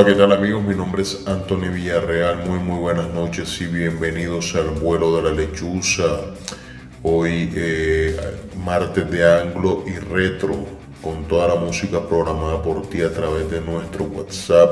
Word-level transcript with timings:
Hola, 0.00 0.08
¿qué 0.08 0.16
tal 0.16 0.32
amigos? 0.32 0.62
Mi 0.62 0.74
nombre 0.74 1.02
es 1.02 1.26
Antonio 1.26 1.70
Villarreal. 1.70 2.48
Muy, 2.48 2.58
muy 2.58 2.78
buenas 2.78 3.12
noches 3.12 3.60
y 3.60 3.66
bienvenidos 3.66 4.54
al 4.54 4.70
vuelo 4.70 5.14
de 5.16 5.24
la 5.24 5.32
lechuza. 5.32 6.22
Hoy, 7.02 7.52
eh, 7.54 8.18
martes 8.64 9.10
de 9.10 9.30
anglo 9.30 9.84
y 9.86 9.98
retro, 9.98 10.56
con 11.02 11.28
toda 11.28 11.48
la 11.48 11.56
música 11.56 12.00
programada 12.08 12.62
por 12.62 12.88
ti 12.88 13.02
a 13.02 13.12
través 13.12 13.50
de 13.50 13.60
nuestro 13.60 14.04
WhatsApp 14.04 14.70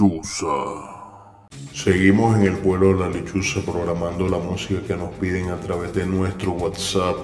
Lechuza. 0.00 0.46
Seguimos 1.74 2.36
en 2.36 2.44
el 2.44 2.54
vuelo 2.56 2.94
de 2.94 3.00
la 3.00 3.10
lechuza 3.10 3.60
programando 3.60 4.26
la 4.28 4.38
música 4.38 4.80
que 4.86 4.96
nos 4.96 5.12
piden 5.14 5.48
a 5.50 5.60
través 5.60 5.92
de 5.92 6.06
nuestro 6.06 6.52
WhatsApp 6.52 7.16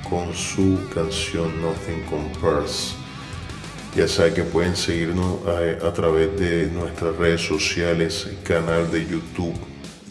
con 0.09 0.33
su 0.33 0.79
canción 0.93 1.61
Nothing 1.61 2.01
Compares. 2.09 2.95
Ya 3.95 4.07
saben 4.07 4.33
que 4.33 4.43
pueden 4.43 4.75
seguirnos 4.75 5.39
a, 5.47 5.88
a, 5.88 5.93
través 5.93 6.38
de 6.39 6.67
nuestras 6.67 7.15
redes 7.15 7.41
sociales, 7.41 8.27
canal 8.43 8.91
de 8.91 9.05
YouTube 9.05 9.55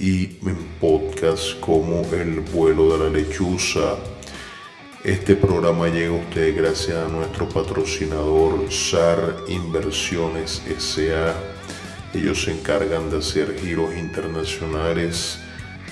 y 0.00 0.38
en 0.46 0.56
podcast 0.80 1.60
como 1.60 2.02
El 2.12 2.40
vuelo 2.40 2.96
de 2.96 3.04
la 3.04 3.10
lechuza. 3.10 3.96
Este 5.04 5.36
programa 5.36 5.88
llega 5.88 6.16
a 6.16 6.20
ustedes 6.20 6.56
gracias 6.56 6.96
a 6.96 7.08
nuestro 7.08 7.48
patrocinador 7.48 8.72
SAR 8.72 9.36
Inversiones 9.48 10.62
SA 10.78 11.53
ellos 12.14 12.44
se 12.44 12.52
encargan 12.52 13.10
de 13.10 13.18
hacer 13.18 13.56
giros 13.58 13.94
internacionales, 13.96 15.38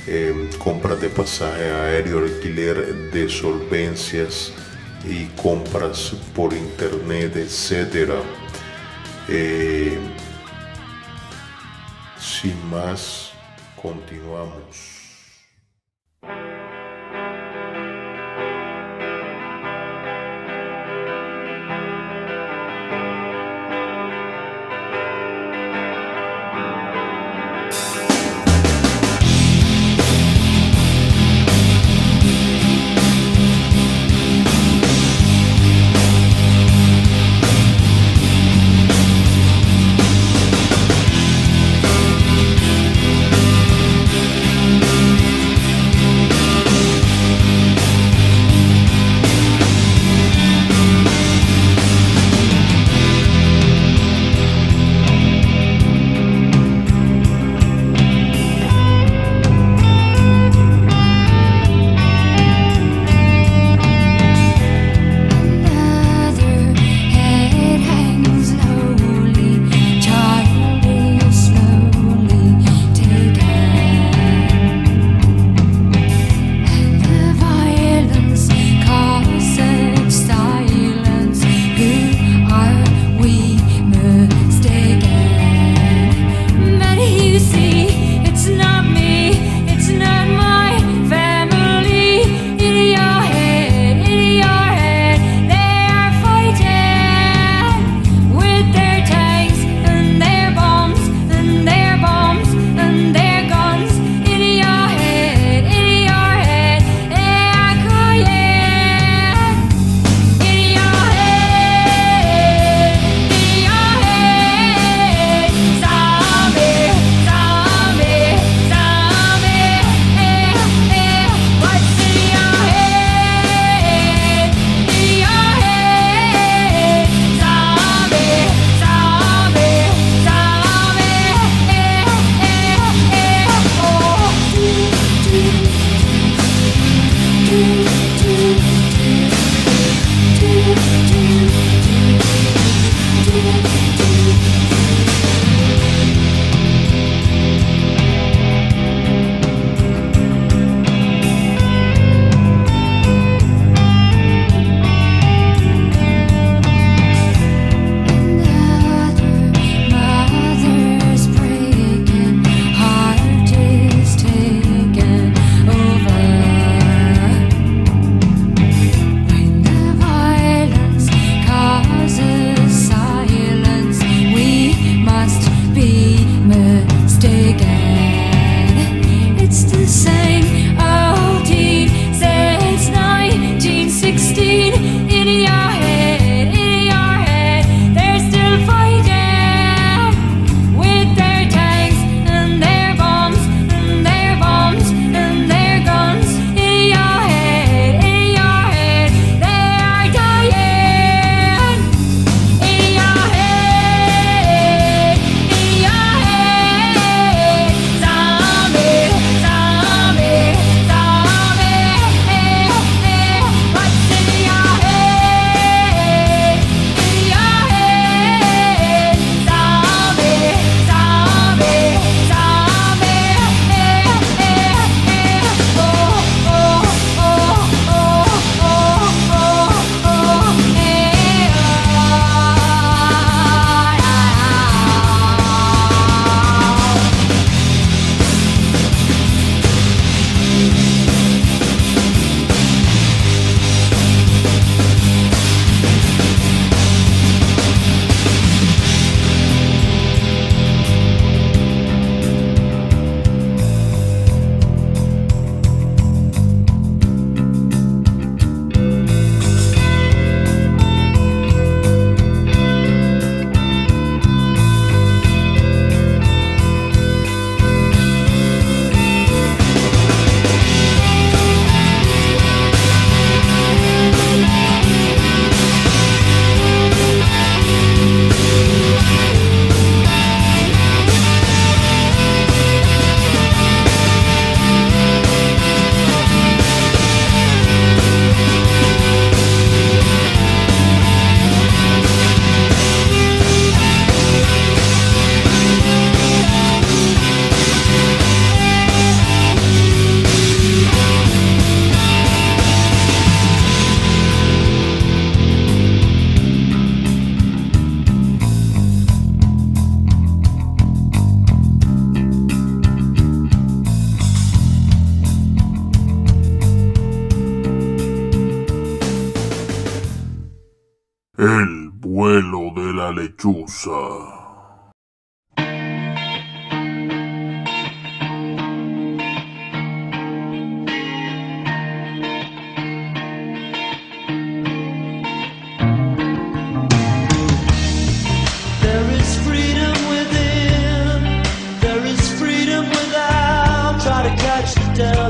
eh, 0.06 0.50
compras 0.58 1.00
de 1.00 1.08
pasaje 1.08 1.70
aéreo, 1.70 2.18
alquiler 2.18 3.10
de 3.10 3.28
solvencias 3.28 4.52
y 5.04 5.26
compras 5.40 6.14
por 6.34 6.52
internet, 6.52 7.36
etc. 7.36 8.12
Eh, 9.28 9.98
sin 12.18 12.70
más, 12.70 13.32
continuamos. 13.80 14.91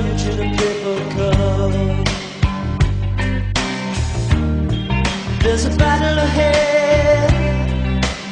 down 0.03 0.17
to 0.17 0.31
paper 0.59 0.99
cup. 1.15 1.73
There's 5.43 5.65
a 5.67 5.71
battle 5.77 6.19
ahead, 6.19 7.33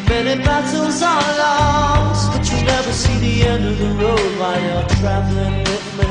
many 0.09 0.43
battles 0.43 1.03
are 1.03 1.39
lost, 1.39 2.33
but 2.33 2.51
you 2.51 2.65
never 2.65 2.93
see 2.93 3.19
the 3.19 3.49
end 3.49 3.65
of 3.67 3.79
the 3.79 3.91
road 4.03 4.39
while 4.39 4.61
you're 4.61 4.89
traveling 5.01 5.59
with 5.65 5.99
me. 5.99 6.10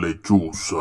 Lechuza. 0.00 0.80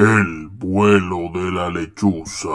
El 0.00 0.50
vuelo 0.50 1.28
de 1.32 1.50
la 1.50 1.68
lechuza. 1.70 2.54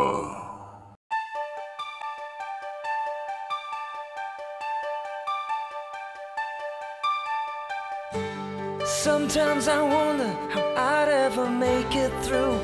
Sometimes 8.85 9.67
I 9.67 9.81
wonder 9.81 10.33
how 10.51 10.63
I'd 10.77 11.09
ever 11.09 11.49
make 11.49 11.93
it 11.97 12.13
through 12.21 12.57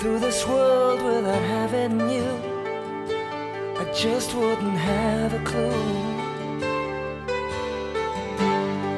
through 0.00 0.18
this 0.18 0.46
world 0.46 1.00
without 1.00 1.42
having 1.44 1.98
you. 2.10 2.28
I 3.80 3.90
just 3.94 4.34
wouldn't 4.34 4.76
have 4.76 5.32
a 5.32 5.42
clue. 5.46 5.72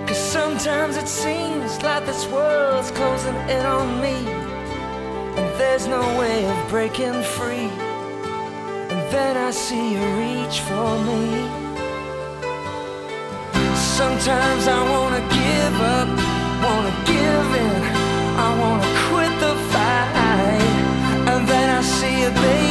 Cause 0.09 0.18
sometimes 0.18 0.96
it 0.96 1.06
seems 1.06 1.80
like 1.84 2.04
this 2.06 2.26
world's 2.26 2.90
closing 2.90 3.36
in 3.48 3.64
on 3.64 4.00
me. 4.00 4.47
And 5.39 5.49
there's 5.61 5.86
no 5.86 6.03
way 6.18 6.47
of 6.53 6.59
breaking 6.68 7.22
free. 7.36 7.70
And 8.93 9.01
then 9.14 9.36
I 9.36 9.51
see 9.53 9.84
you 9.95 10.05
reach 10.22 10.57
for 10.68 10.91
me. 11.09 11.22
Sometimes 13.99 14.64
I 14.78 14.80
wanna 14.93 15.22
give 15.41 15.76
up, 15.97 16.09
wanna 16.64 16.95
give 17.12 17.49
in. 17.66 17.82
I 18.47 18.49
wanna 18.62 18.91
quit 19.07 19.32
the 19.45 19.55
fight. 19.72 20.72
And 21.30 21.43
then 21.47 21.66
I 21.78 21.82
see 21.82 22.22
you, 22.22 22.30
baby. 22.30 22.68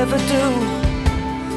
ever 0.00 0.16
do 0.16 0.46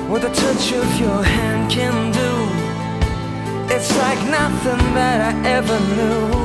what 0.10 0.22
the 0.22 0.28
touch 0.28 0.74
of 0.74 1.00
your 1.00 1.24
hand 1.24 1.72
can 1.72 2.12
do. 2.12 3.74
It's 3.74 3.89
like 4.00 4.20
nothing 4.30 4.84
that 4.96 5.34
I 5.34 5.50
ever 5.50 5.80
knew. 5.96 6.43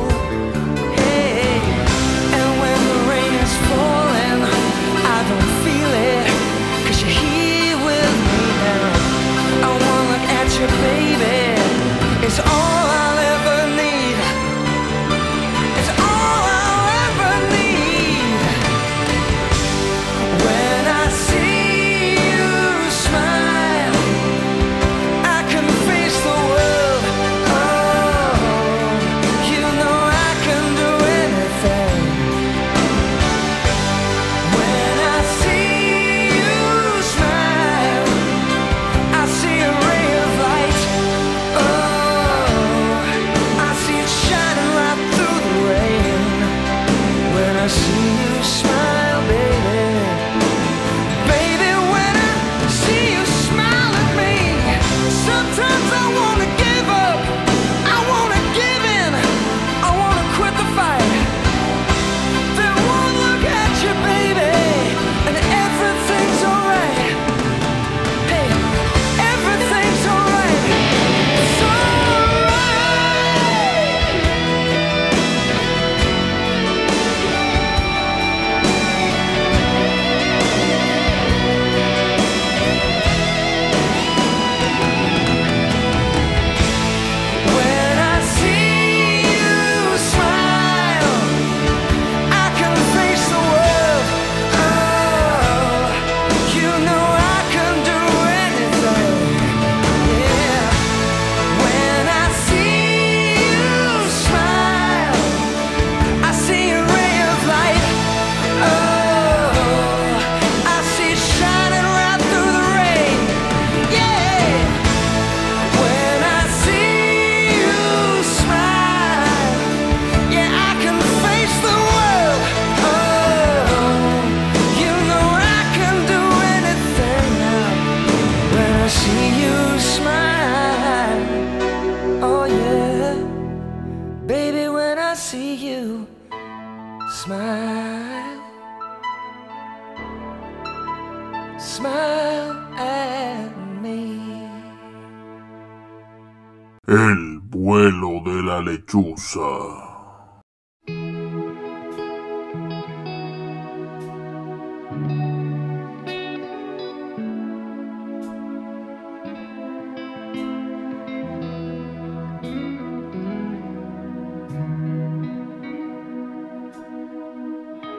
El 146.90 147.40
vuelo 147.42 148.22
de 148.24 148.42
la 148.42 148.62
lechuza. 148.62 149.44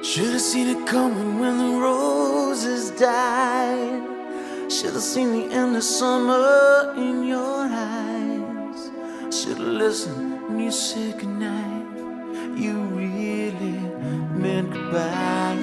Should've 0.02 0.42
seen 0.42 0.68
it 0.68 0.88
coming 0.88 1.40
when 1.40 1.60
the 1.60 1.80
roses 1.80 2.90
died. 3.00 4.02
Should've 4.68 5.04
seen 5.04 5.32
the 5.32 5.54
end 5.54 5.76
of 5.78 5.84
summer 5.84 6.96
in 6.98 7.28
your 7.28 7.68
eyes 7.70 8.09
should 9.32 9.60
listen 9.60 10.42
when 10.48 10.60
you 10.60 10.72
said 10.72 11.20
goodnight. 11.20 11.86
You 12.56 12.82
really 13.02 13.78
meant 14.34 14.72
goodbye. 14.74 15.56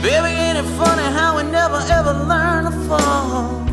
Baby, 0.00 0.30
ain't 0.44 0.58
it 0.58 0.68
funny 0.80 1.02
how 1.18 1.36
we 1.36 1.42
never 1.42 1.80
ever 1.90 2.14
learn 2.24 2.64
to 2.64 2.70
fall? 2.88 3.66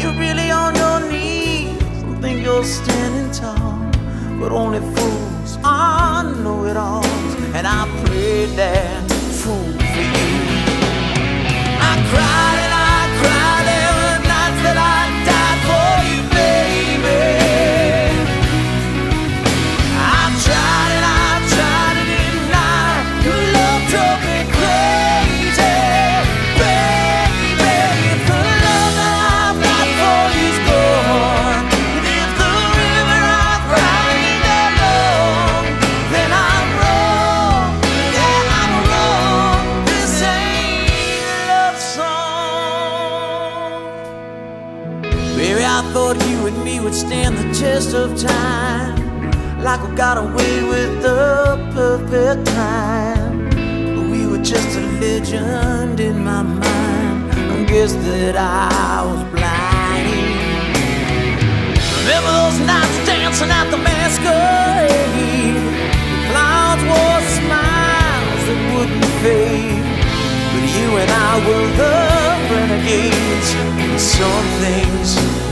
You're 0.00 0.18
really 0.18 0.50
on 0.50 0.74
your 0.76 1.00
knees 1.10 2.02
and 2.04 2.22
think 2.22 2.42
you're 2.42 2.64
standing 2.64 3.30
tall, 3.32 3.80
but 4.40 4.50
only 4.50 4.80
fools 4.96 5.58
are 5.62 6.24
know-it-alls, 6.24 7.34
and 7.54 7.66
I 7.66 7.86
played 8.06 8.50
that 8.56 9.10
fool 9.40 9.72
for 9.92 10.04
you. 10.16 10.36
I 11.90 11.94
cried 12.10 12.75
of 47.96 48.14
time. 48.20 48.94
Like 49.62 49.80
we 49.82 49.96
got 49.96 50.18
away 50.18 50.62
with 50.62 51.02
the 51.02 51.56
perfect 51.72 52.46
time. 52.46 53.48
We 54.10 54.26
were 54.26 54.42
just 54.42 54.76
a 54.76 54.82
legend 55.00 55.98
in 55.98 56.22
my 56.22 56.42
mind. 56.42 57.32
I 57.54 57.64
guess 57.64 57.92
that 58.06 58.36
I 58.36 59.02
was 59.08 59.22
blind. 59.34 60.26
Remember 61.98 62.32
those 62.40 62.58
nights 62.70 62.96
dancing 63.08 63.50
at 63.60 63.66
the 63.72 63.80
masquerade? 63.88 65.56
The 66.12 66.20
clouds 66.30 66.82
wore 66.90 67.22
smiles 67.38 68.42
that 68.46 68.60
wouldn't 68.72 69.10
fade. 69.22 69.86
But 70.52 70.64
you 70.76 70.88
and 71.02 71.10
I 71.28 71.32
were 71.46 71.68
the 71.80 71.96
renegades. 72.52 73.48
And 73.84 73.98
some 73.98 74.46
things 74.62 75.08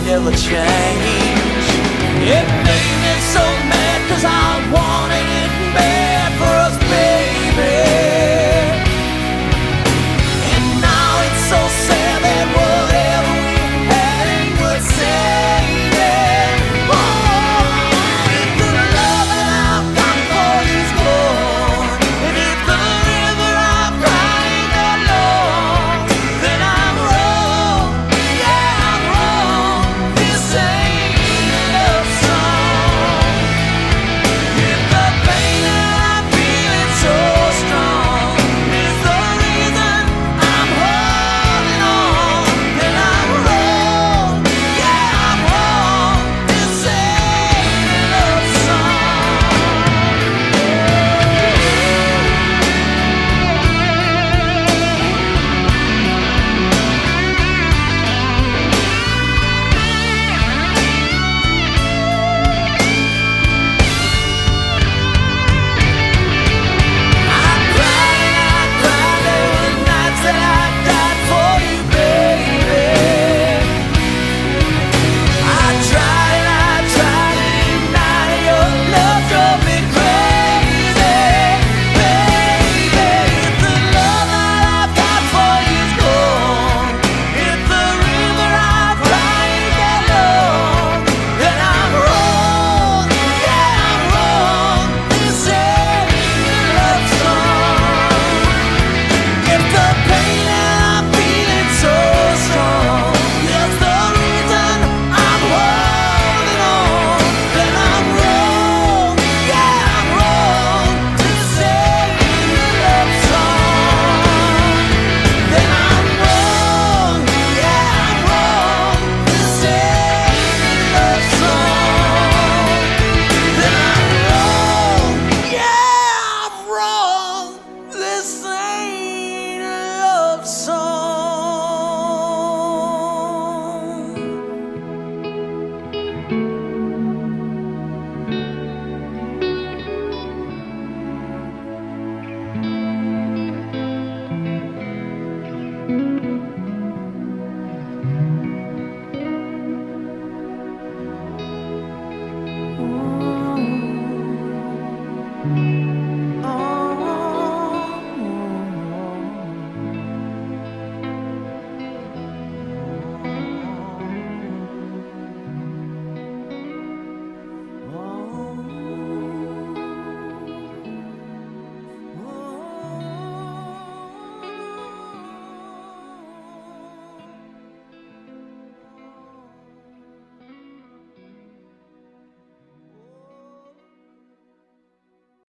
never 0.07 0.33
change. 0.37 1.74
It 2.27 2.47
made 2.65 2.97
me 3.05 3.15
so 3.21 3.45
mad 3.69 4.09
cause 4.09 4.25
I 4.25 4.73
wanted 4.73 5.29
it 5.29 5.75
bad 5.77 6.14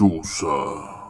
La 0.00 1.09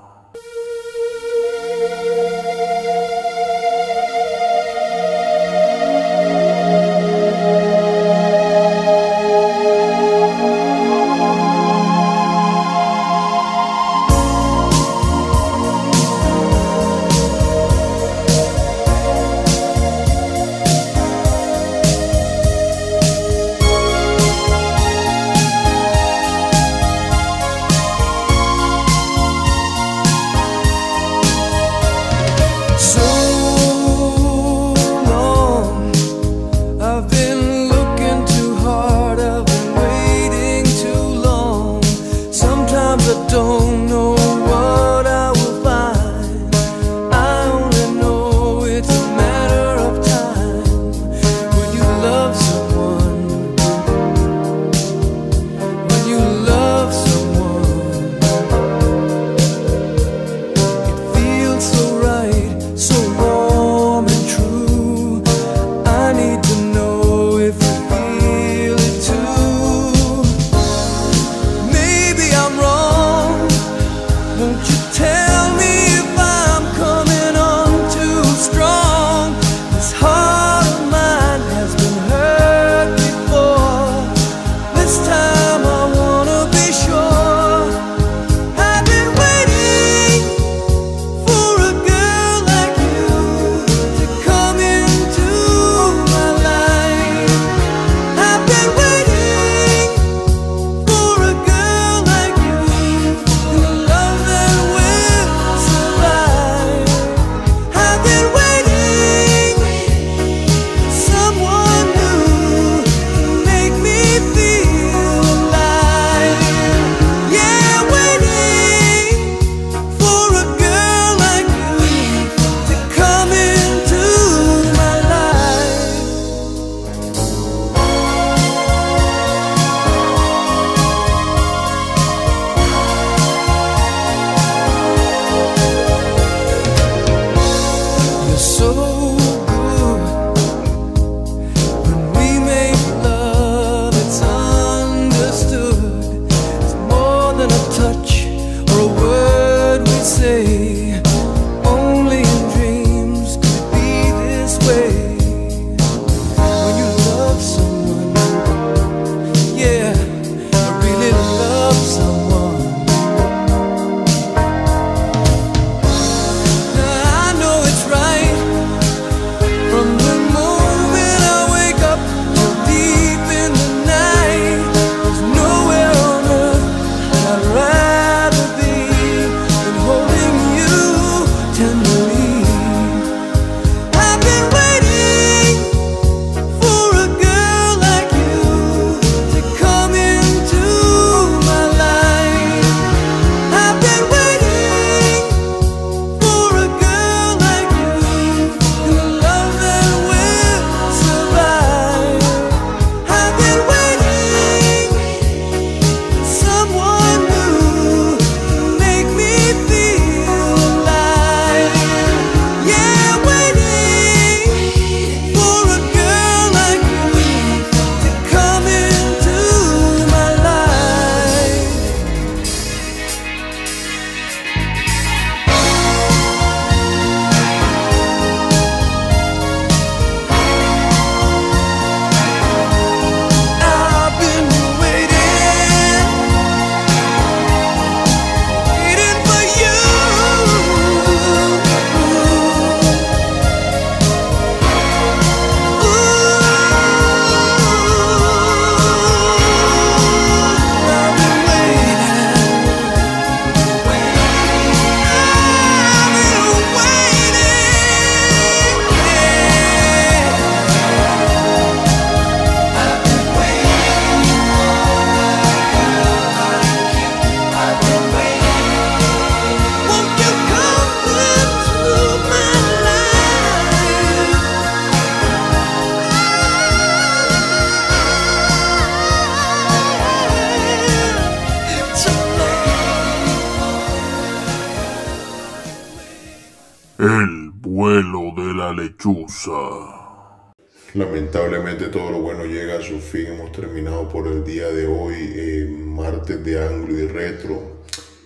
Lamentablemente 290.95 291.87
todo 291.87 292.11
lo 292.11 292.21
bueno 292.21 292.45
llega 292.47 292.79
a 292.79 292.83
su 292.83 292.99
fin. 292.99 293.27
Hemos 293.27 293.53
terminado 293.53 294.09
por 294.09 294.27
el 294.27 294.43
día 294.43 294.69
de 294.71 294.89
hoy, 294.89 295.15
eh, 295.37 295.65
martes 295.69 296.45
de 296.45 296.61
Anglo 296.61 296.99
y 296.99 297.07
Retro. 297.07 297.83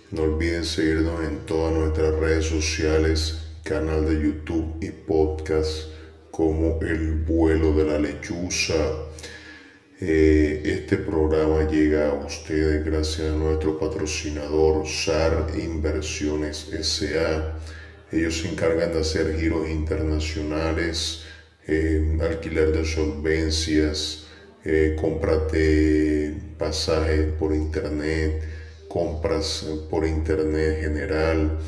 No 0.09 0.23
olviden 0.23 0.65
seguirnos 0.65 1.23
en 1.23 1.45
todas 1.45 1.75
nuestras 1.75 2.15
redes 2.15 2.45
sociales, 2.45 3.37
canal 3.63 4.09
de 4.09 4.15
YouTube 4.15 4.77
y 4.81 4.89
podcast 4.89 5.89
como 6.31 6.79
El 6.81 7.13
vuelo 7.13 7.71
de 7.73 7.85
la 7.85 7.99
lechuza. 7.99 8.73
Eh, 10.01 10.63
este 10.65 10.97
programa 10.97 11.69
llega 11.69 12.09
a 12.09 12.13
ustedes 12.13 12.83
gracias 12.83 13.31
a 13.31 13.35
nuestro 13.35 13.77
patrocinador 13.77 14.87
SAR 14.87 15.51
Inversiones 15.55 16.67
SA. 16.81 17.59
Ellos 18.11 18.39
se 18.39 18.49
encargan 18.49 18.91
de 18.91 19.01
hacer 19.01 19.39
giros 19.39 19.69
internacionales, 19.69 21.24
eh, 21.67 22.17
alquiler 22.21 22.71
de 22.71 22.85
solvencias, 22.85 24.27
eh, 24.63 24.95
pasajes 26.57 27.25
por 27.37 27.53
internet, 27.53 28.41
compras 28.87 29.65
por 29.89 30.05
internet 30.05 30.81
general, 30.81 31.59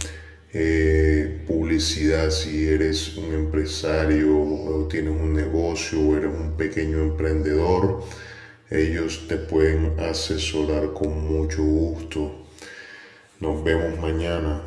eh, 0.54 1.44
publicidad 1.46 2.30
si 2.32 2.68
eres 2.68 3.18
un 3.18 3.34
empresario 3.34 4.40
o 4.40 4.88
tienes 4.88 5.12
un 5.12 5.34
negocio 5.34 6.00
o 6.00 6.18
eres 6.18 6.32
un 6.34 6.56
pequeño 6.58 7.00
emprendedor. 7.04 8.04
Ellos 8.70 9.28
te 9.28 9.38
pueden 9.38 10.00
asesorar 10.00 10.94
con 10.94 11.26
mucho 11.26 11.64
gusto. 11.64 12.46
Nos 13.40 13.64
vemos 13.64 14.00
mañana. 14.00 14.67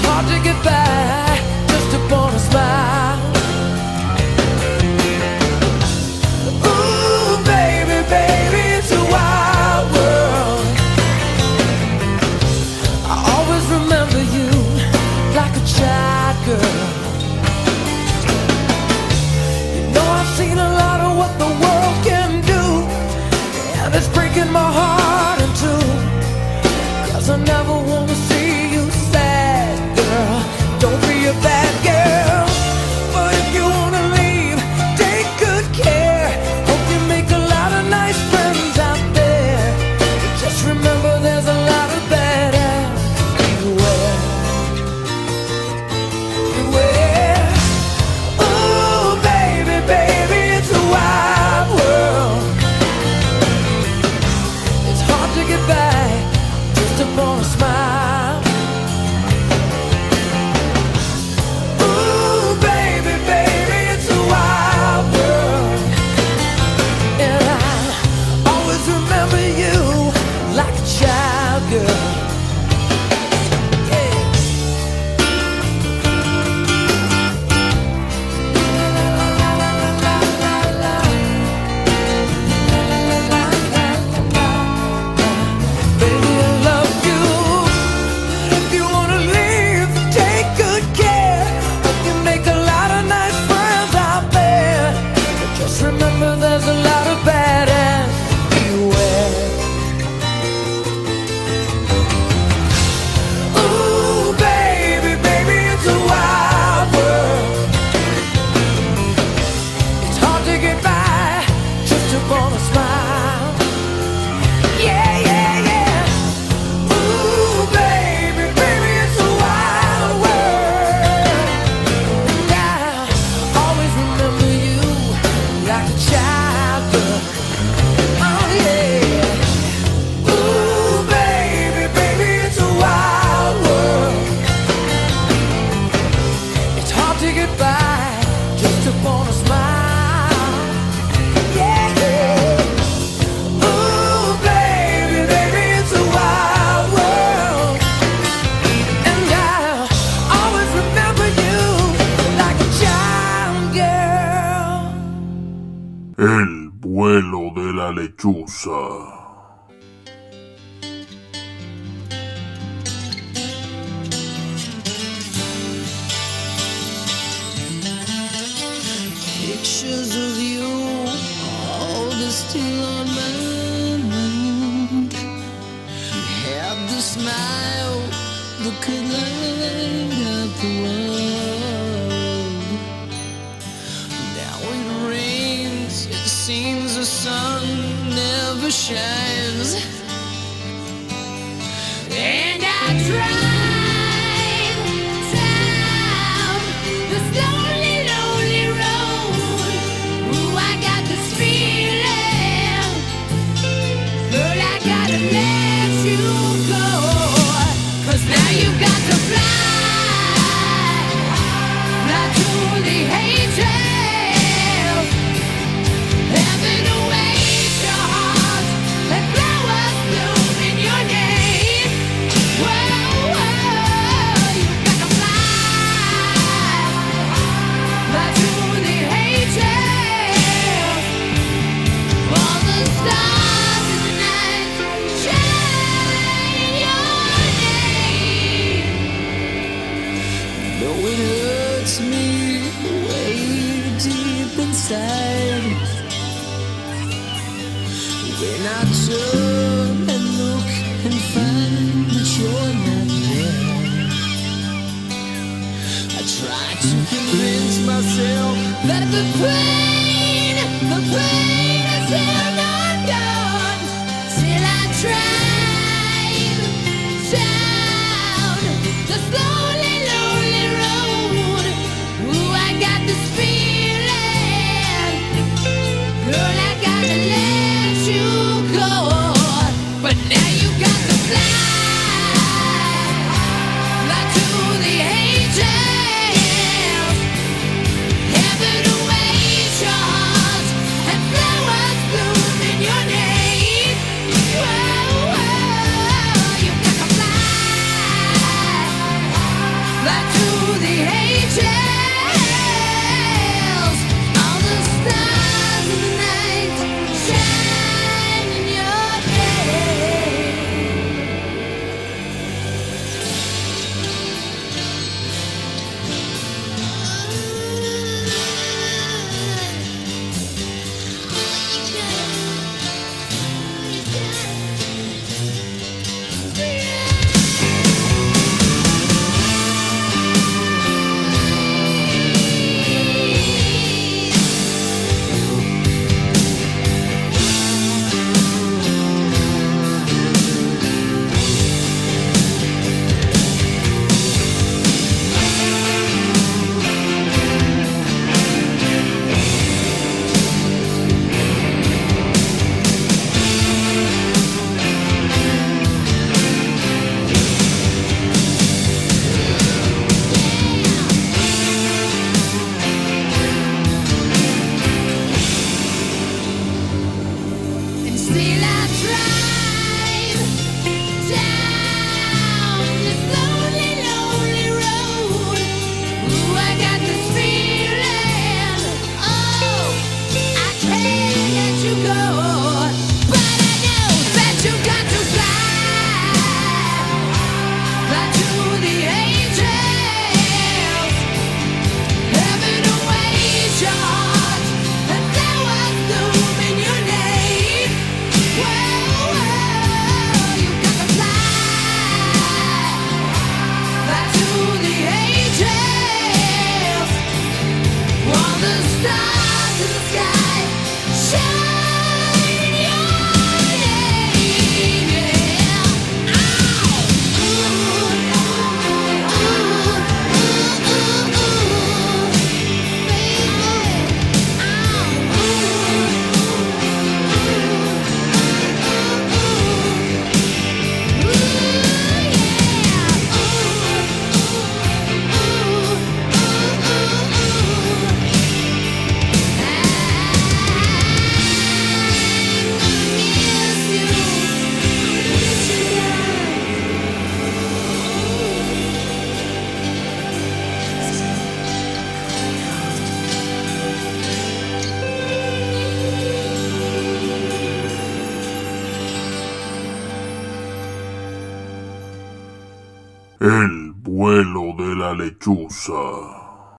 It's 0.00 0.08
hard 0.08 0.26
to 0.28 0.40
get 0.42 0.56
by 0.64 1.36
just 1.68 1.92
upon 1.92 2.32
a 2.32 2.38
smile. 2.38 3.18
Ooh, 6.64 7.36
baby, 7.44 8.00
baby, 8.08 8.62
it's 8.78 8.92
a 8.92 9.02
wild 9.12 9.86
world. 9.92 10.64
I 13.12 13.16
always 13.34 13.64
remember 13.76 14.22
you 14.36 14.48
like 15.36 15.54
a 15.54 15.64
child 15.68 16.36
girl. 16.46 16.80
You 19.74 19.82
know 19.92 20.06
I've 20.18 20.32
seen 20.38 20.56
a 20.56 20.70
lot 20.80 21.00
of 21.02 21.18
what 21.18 21.32
the 21.38 21.50
world 21.62 21.96
can 22.08 22.40
do. 22.54 22.64
And 23.84 23.94
it's 23.94 24.08
breaking 24.08 24.50
my 24.50 24.72
heart 24.72 24.89